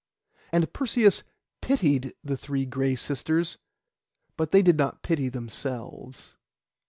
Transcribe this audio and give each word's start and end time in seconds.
And 0.51 0.73
Perseus 0.73 1.21
pitied 1.61 2.15
the 2.23 2.35
three 2.35 2.65
Gray 2.65 2.95
Sisters; 2.95 3.59
but 4.35 4.49
they 4.49 4.63
did 4.63 4.77
not 4.77 5.03
pity 5.03 5.29
themselves. 5.29 6.35